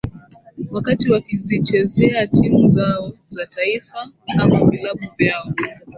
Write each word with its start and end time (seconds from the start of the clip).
wakati 0.71 1.11
wakizichezea 1.11 2.27
timu 2.27 2.69
zao 2.69 3.11
za 3.25 3.45
taifa 3.45 4.11
ama 4.37 4.65
vilabu 4.65 5.07
vyao 5.17 5.45